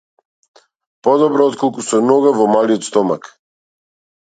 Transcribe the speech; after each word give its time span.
Подобро 1.07 1.45
отколку 1.51 1.85
со 1.89 2.01
нога 2.09 2.33
во 2.41 2.49
малиот 2.57 2.83
стомак. 2.91 3.31